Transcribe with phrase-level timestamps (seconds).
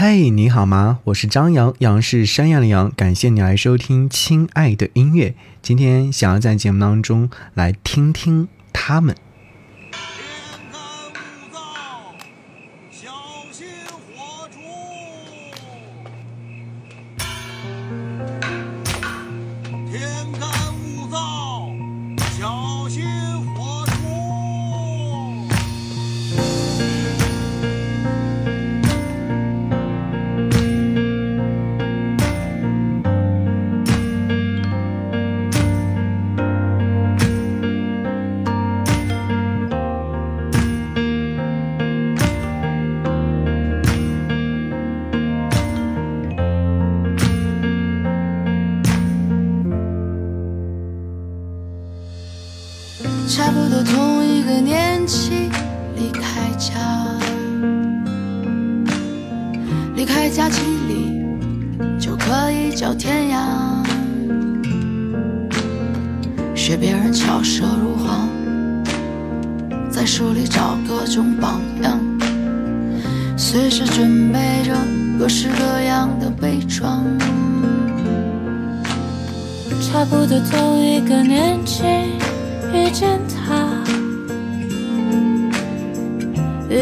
[0.00, 1.00] 嗨，你好吗？
[1.06, 2.92] 我是张扬，杨是山羊的羊。
[2.94, 5.30] 感谢你来收听《亲爱的音乐》。
[5.60, 9.16] 今天想要在节目当中来听听他们。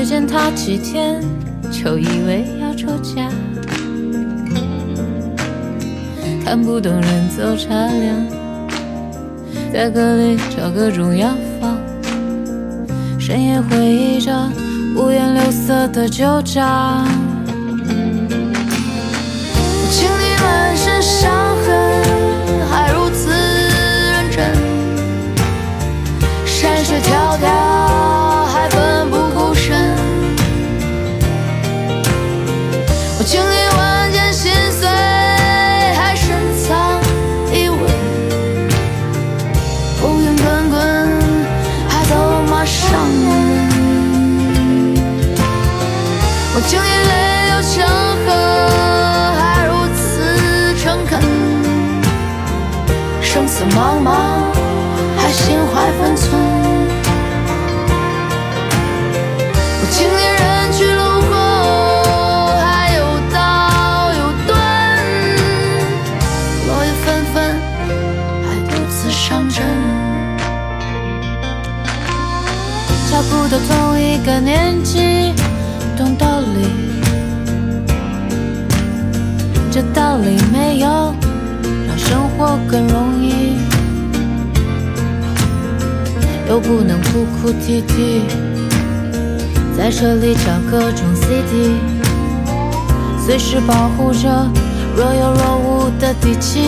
[0.07, 1.21] 见他几天
[1.69, 3.29] 就以为要出嫁，
[6.45, 8.25] 看不懂人走茶凉，
[9.73, 11.77] 在歌里找各种药方，
[13.19, 14.33] 深夜回忆着
[14.95, 17.05] 五颜六色的旧账，
[19.91, 21.29] 清理满身伤
[21.67, 21.75] 痕。
[22.71, 24.55] 还如此认真。
[26.47, 28.26] 山是迢迢
[74.37, 75.33] 同一个年纪
[75.97, 76.69] 懂道理，
[79.71, 81.15] 这道理没有
[81.89, 83.57] 让生活更容易，
[86.51, 88.25] 又不能哭哭啼啼，
[89.75, 91.73] 在车里找各种 CD，
[93.25, 94.29] 随时保护着
[94.95, 96.61] 若有若无的底气。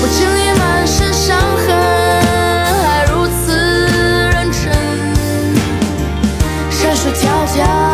[0.00, 1.36] 我经历满身伤
[1.66, 2.03] 痕。
[7.54, 7.93] 迢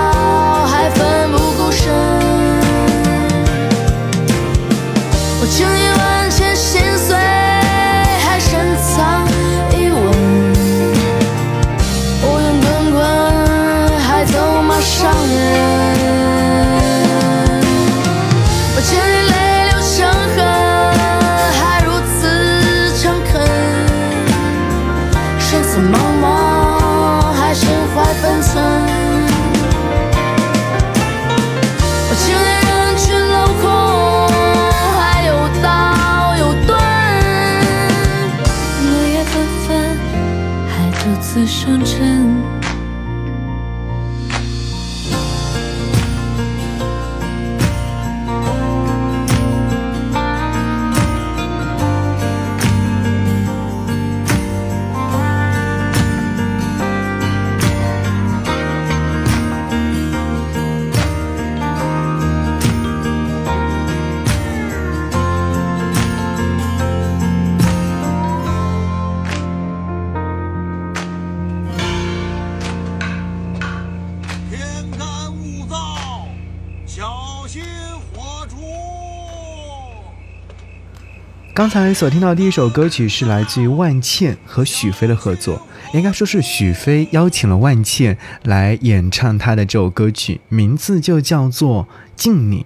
[81.60, 85.60] 刚才所听到的第一首歌曲是来自于万茜和许飞的合作，
[85.92, 91.84] 应该说是许飞邀请了万茜来演唱他的这首歌曲，名字就叫做
[92.16, 92.60] 《敬你》。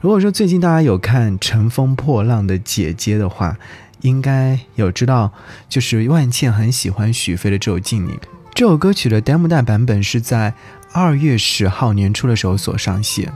[0.00, 3.56] 如果说最近大家有看《乘风破浪的姐姐》的话，
[4.00, 5.30] 应该有知道，
[5.68, 8.14] 就是万茜很喜欢许飞的这首《敬你》。
[8.52, 10.52] 这首歌曲的 demo 版本是在
[10.92, 13.32] 二月十号年初的时候所上线，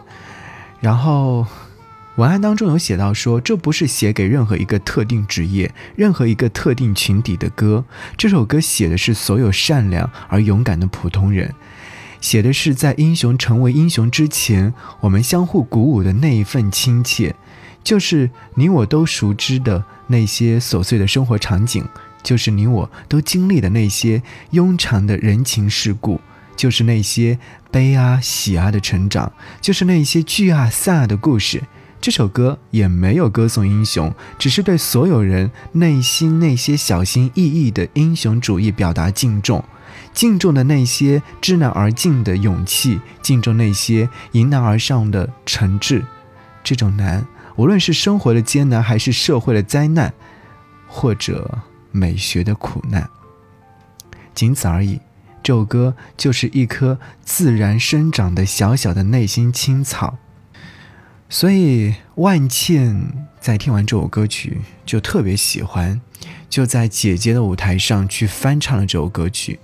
[0.80, 1.46] 然后
[2.16, 7.84] 文案当中有写到说，这不是写给任何一个特定职业、任何一个特定群体的歌，
[8.16, 11.54] 这首歌写的是所有善良而勇敢的普通人，
[12.22, 17.34] 写的是在英雄成为英雄之前，我们相互鼓舞的那一份亲切，
[17.84, 21.84] 就是你我都熟知的那些琐碎的生活场景。
[22.22, 24.20] 就是你我都经历的那些
[24.50, 26.20] 庸常的人情世故，
[26.56, 27.38] 就是那些
[27.70, 31.62] 悲啊喜啊的成长，就是那些聚啊散啊的故事。
[32.06, 39.64] 这首歌也没有歌颂英雄，只是对所有人内心那些小心翼翼的英雄主义表达敬重，
[40.14, 46.04] 敬重的那些知难而进的勇气，敬重那些迎难而上的诚挚。
[46.62, 47.26] 这种难，
[47.56, 50.14] 无论是生活的艰难，还是社会的灾难，
[50.86, 51.58] 或者。
[51.90, 53.10] 美学的苦难，
[54.32, 55.00] 仅此而已。
[55.42, 60.18] 这首歌就是一颗自然生长的小小的内心青草。
[61.28, 66.00] 所以万茜在听完这首歌曲就特别喜欢，
[66.48, 69.58] 就在姐姐的舞台上去翻唱了这首歌曲。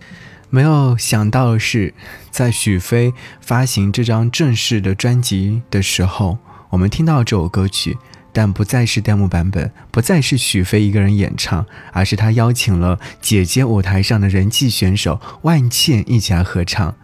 [0.51, 1.95] 没有想到的是，
[2.31, 6.39] 在许飞发行这张正式的专辑的时候，
[6.71, 7.97] 我们听到这首歌曲。
[8.35, 16.97] 但不再是 demo 版本，不再是许飞一个人演唱，而是他邀请了姐姐舞台上的人气选手万茜一起来合唱。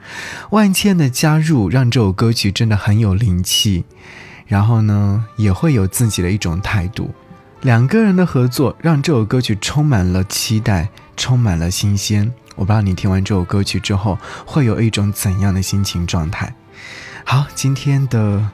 [0.52, 3.84] 万茜的加入让这首歌曲真的很有灵气，
[4.48, 7.14] 然后呢，也会有自己的一种态度。
[7.60, 12.32] 两个人的合作让这首歌曲充满了期待，充满了新鲜。
[12.56, 16.52] 我不知道你听完这首歌曲之后会有一种怎样的心情状态。
[17.22, 18.48] 好，今天的。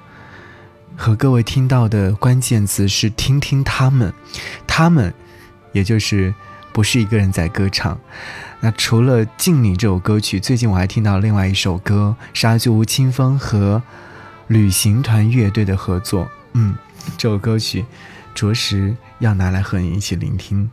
[0.97, 4.15] 和各位听到的关键词是听听他们，
[4.65, 5.13] 他们，
[5.73, 6.33] 也就是
[6.73, 7.99] 不是一个人在歌唱。
[8.61, 13.83] 那除了《敬你》这首歌曲，最近我还听到另外一首歌，是阿吴青峰和
[14.49, 16.29] 旅行团乐队的合作。
[16.53, 16.75] 嗯，
[17.17, 17.85] 这首歌曲
[18.35, 20.71] 着实要拿来和你一起聆听。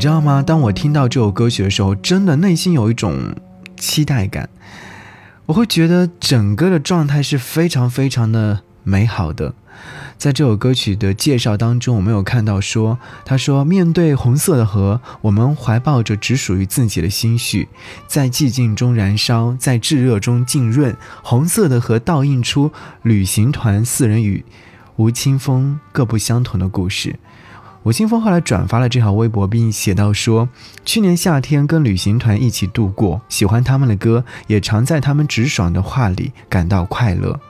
[0.00, 0.42] 你知道吗？
[0.42, 3.34] 当我听到这首歌曲的时候，真的内心有一种
[3.76, 4.48] 期待感。
[5.44, 9.52] 我会觉得整个的状态是非常非常的美好的。
[10.16, 17.68] 在这首歌曲的介绍当中，我没有看到说，他说面对红色的河，我们怀抱着只属于自己的心绪，
[18.06, 20.96] 在寂静中燃烧，在炙热中浸润。
[21.22, 24.42] 红色的河倒映出旅行团四人与
[24.96, 27.18] 吴青峰各不相同的故事。
[27.82, 30.50] 吴青峰后来转发了这条微博，并写道说
[30.84, 37.40] ：“去年夏天跟旅行团一起度过，喜欢他们的歌，也常在他们直爽的话里感到快乐。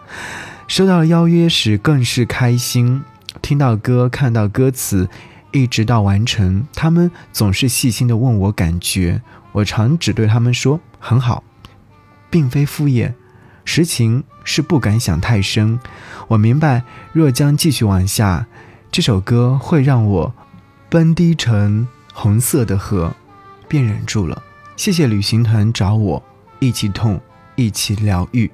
[0.68, 3.02] 收到了邀约时更是开心，
[3.42, 5.08] 听到歌，看到歌词，
[5.50, 9.20] 一直到完成，他们总是细心的问我感觉，
[9.50, 11.42] 我常只对他们说很好，
[12.30, 13.14] 并非敷衍，
[13.64, 15.80] 实情是不敢想太深。
[16.28, 18.46] 我明白，若将继续往下。”
[18.92, 20.34] 这首歌会让我
[20.88, 23.14] 奔低成红色的河，
[23.68, 24.42] 便忍住了。
[24.76, 26.20] 谢谢旅行团找我
[26.58, 27.20] 一起痛，
[27.54, 28.50] 一起疗愈。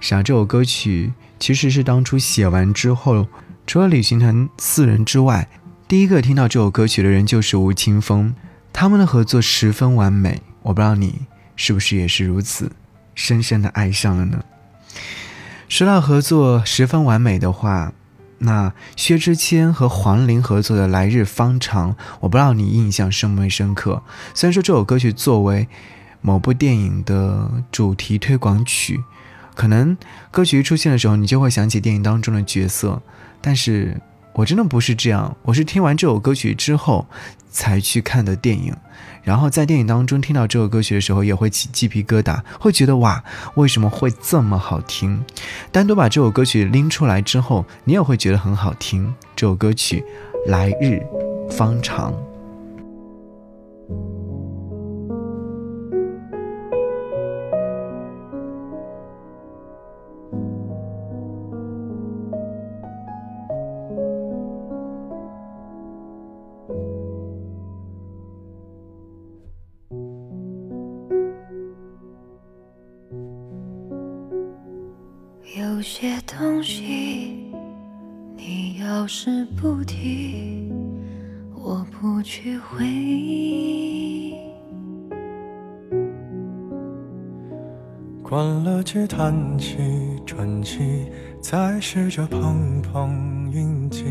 [0.00, 3.28] 是啊，这首歌曲其实是当初写完之后，
[3.64, 5.48] 除了旅行团四人之外，
[5.86, 8.34] 第一个听到这首歌曲的人就是吴青峰。
[8.72, 12.72] 他们的合作十分完美，我不知道你是不是也是如此，
[13.14, 14.44] 深深的爱上了呢？
[15.68, 17.92] 说到合作十分完美的话。
[18.44, 24.02] 那薛之谦和黄龄合作的《来日方长》，我不知道你印象深不深刻。
[24.34, 25.68] 虽然说这首歌曲作为
[26.20, 29.02] 某部电影的主题推广曲，
[29.54, 29.96] 可能
[30.30, 33.02] 歌曲一出现的时候，你就会想起电影当中的角色，
[33.40, 34.00] 但是。
[34.34, 37.06] 我真的不是这样，我是听完这首歌曲之后
[37.50, 38.74] 才去看的电影，
[39.22, 43.22] 然后在电影当中听到这首歌曲的时候也会起鸡皮疙瘩，会觉得哇，
[43.54, 45.22] 为什么会这么好听？
[45.70, 49.14] 单独把这首歌曲拎出来之后，你也会觉得很好听。
[49.36, 50.04] 这首歌曲
[50.50, 51.00] 《来日
[51.50, 52.12] 方长》。
[81.54, 84.34] 我不去回忆。
[88.22, 89.76] 关了机，叹气，
[90.26, 91.10] 喘气，
[91.40, 94.04] 再试着碰碰运气，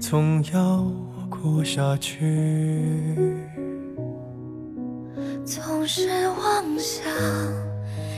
[0.00, 0.86] 总要
[1.28, 2.16] 过下去。
[5.44, 7.04] 总是妄想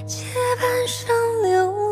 [0.06, 0.24] 借
[0.60, 1.91] 半生流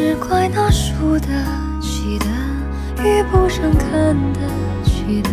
[0.00, 1.28] 只怪那输得
[1.78, 2.24] 起的
[3.04, 4.40] 遇不上看得
[4.82, 5.28] 起的，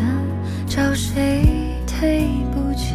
[0.67, 2.93] 找谁对不起？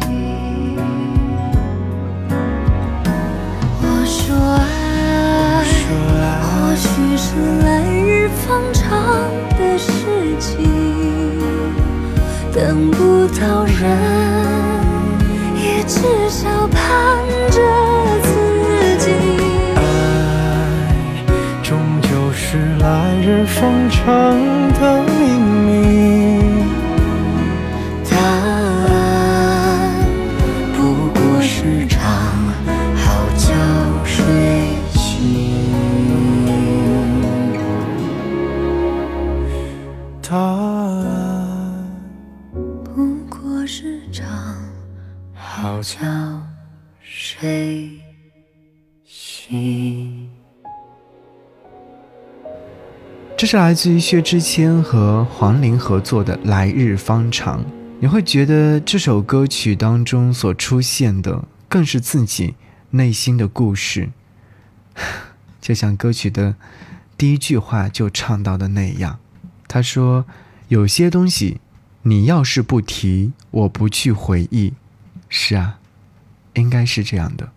[3.81, 5.81] 我说爱，说
[6.21, 7.25] 爱或许是
[7.65, 8.87] 来日方长
[9.57, 9.89] 的事
[10.39, 10.69] 情，
[12.53, 13.81] 等不到人，
[15.57, 17.17] 也至少盼
[17.49, 17.59] 着
[23.25, 24.03] 日方长
[24.73, 25.52] 的秘
[53.53, 57.61] 是来自于薛之谦和黄龄合作的《来日方长》。
[57.99, 62.55] 你会觉得这首歌曲当中所出现的，更是自己
[62.89, 64.09] 内心的故事，
[65.61, 66.55] 就像歌曲的
[67.15, 69.19] 第一句话就唱到的那样。
[69.67, 70.25] 他说
[70.69, 71.61] ：“有些东西，
[72.01, 74.73] 你要是不提，我不去回忆。”
[75.29, 75.77] 是啊，
[76.55, 77.51] 应该是这样的。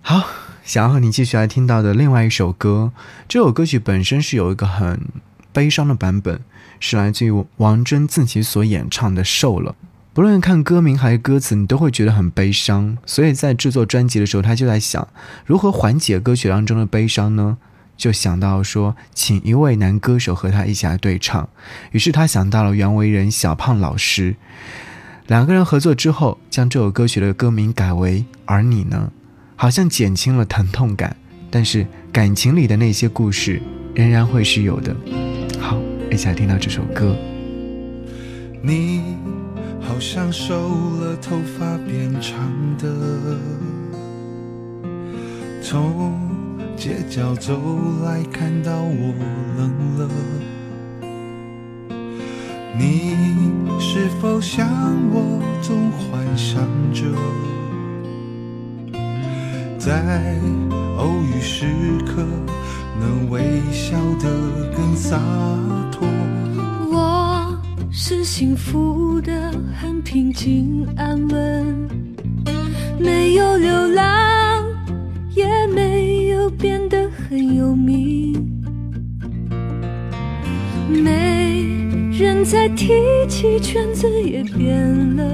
[0.00, 0.26] 好，
[0.64, 2.90] 想要和你继续来听到的另外一首歌，
[3.28, 5.00] 这首歌曲本身是有一个很
[5.56, 6.38] 悲伤的版本，
[6.78, 9.72] 是来自于王铮自己所演唱的《瘦了》。
[10.12, 12.98] 不论看歌名还是歌词，你都会觉得很悲伤。
[13.06, 15.08] 所以在制作专辑的时候，他就在想
[15.46, 17.56] 如何缓解歌曲当中的悲伤呢？
[17.96, 21.48] 就想到说，请一位男歌手和他一起来对唱。
[21.92, 24.36] 于是他想到了袁惟仁小胖老师，
[25.26, 29.10] 两个人合作之后，将这首歌曲的歌名改为《而你呢》。
[29.56, 31.16] 好像减轻了疼痛感，
[31.50, 33.62] 但是感情里的那些故事
[33.94, 34.94] 仍然会是有的。
[35.66, 35.76] 好，
[36.12, 37.16] 一起来听到这首歌。
[38.62, 39.16] 你
[39.80, 40.54] 好像瘦
[41.00, 42.38] 了，头发变长
[42.78, 42.88] 的，
[45.60, 46.20] 从
[46.76, 47.60] 街角走
[48.04, 49.12] 来，看到我
[49.58, 50.08] 冷了。
[52.78, 53.16] 你
[53.80, 54.68] 是否像
[55.12, 56.62] 我，总幻想
[56.94, 57.02] 着，
[59.80, 60.38] 在
[60.96, 61.66] 偶遇时
[62.06, 62.24] 刻
[63.00, 65.18] 能微笑得更洒
[65.92, 66.06] 脱？
[66.90, 67.58] 我
[67.90, 71.88] 是幸福的，很平静安稳，
[72.98, 74.64] 没有流浪，
[75.34, 78.34] 也没有变得很有名。
[80.88, 81.64] 没
[82.12, 82.92] 人再提
[83.28, 85.24] 起，圈子也变了。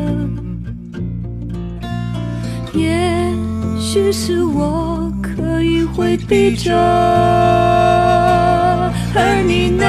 [2.74, 3.34] 也
[3.78, 5.01] 许是我
[5.36, 6.74] 可以回避着，
[9.14, 9.86] 而你呢？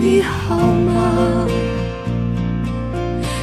[0.00, 1.46] 你好吗？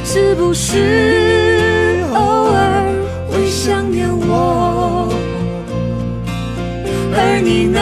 [0.04, 2.92] 是不是偶尔
[3.28, 5.08] 会想念我？
[7.14, 7.80] 而你呢？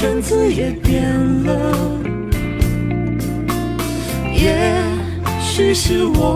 [0.00, 1.02] 圈子也变
[1.44, 1.74] 了。
[4.32, 4.56] 也
[5.40, 6.27] 许是我